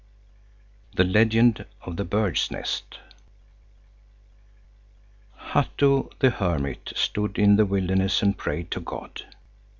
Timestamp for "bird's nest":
2.03-2.97